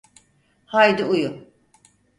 Haydi 0.65 1.05
uyu. 1.05 1.47